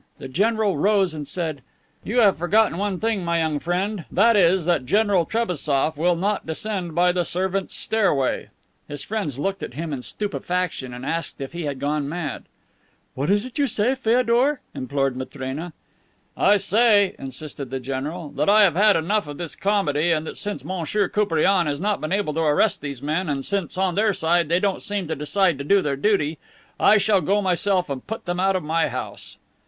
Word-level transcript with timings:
The 0.17 0.27
general 0.27 0.77
rose 0.77 1.13
and 1.13 1.27
said, 1.27 1.61
"You 2.03 2.21
have 2.21 2.39
forgotten 2.39 2.79
one 2.79 2.99
thing, 2.99 3.23
my 3.23 3.37
young 3.37 3.59
friend; 3.59 4.05
that 4.11 4.35
is 4.35 4.65
that 4.65 4.83
General 4.87 5.25
Trebassof 5.27 5.95
will 5.95 6.15
not 6.15 6.47
descend 6.47 6.95
by 6.95 7.11
the 7.11 7.23
servants' 7.23 7.75
stairway." 7.75 8.49
His 8.87 9.03
friends 9.03 9.37
looked 9.37 9.61
at 9.61 9.75
him 9.75 9.93
in 9.93 10.01
stupefaction, 10.01 10.91
and 10.91 11.05
asked 11.05 11.39
if 11.39 11.53
he 11.53 11.65
had 11.65 11.77
gone 11.77 12.09
mad. 12.09 12.45
"What 13.13 13.29
is 13.29 13.43
this 13.43 13.53
you 13.59 13.67
say, 13.67 13.93
Feodor?" 13.93 14.59
implored 14.73 15.15
Matrena. 15.15 15.71
"I 16.35 16.57
say," 16.57 17.15
insisted 17.19 17.69
the 17.69 17.79
general, 17.79 18.29
"that 18.29 18.49
I 18.49 18.63
have 18.63 18.75
had 18.75 18.95
enough 18.95 19.27
of 19.27 19.37
this 19.37 19.55
comedy, 19.55 20.09
and 20.11 20.25
that 20.25 20.35
since 20.35 20.65
Monsieur 20.65 21.09
Koupriane 21.09 21.67
has 21.67 21.79
not 21.79 22.01
been 22.01 22.11
able 22.11 22.33
to 22.33 22.39
arrest 22.41 22.81
these 22.81 23.03
men, 23.03 23.29
and 23.29 23.45
since, 23.45 23.77
on 23.77 23.93
their 23.93 24.15
side, 24.15 24.49
they 24.49 24.59
don't 24.59 24.81
seem 24.81 25.07
to 25.09 25.15
decide 25.15 25.59
to 25.59 25.63
do 25.63 25.79
their 25.79 25.95
duty, 25.95 26.39
I 26.79 26.97
shall 26.97 27.21
go 27.21 27.39
myself 27.39 27.87
and 27.87 28.07
put 28.07 28.25
them 28.25 28.39
out 28.39 28.55
of 28.55 28.63
my 28.63 28.87
house." 28.87 29.37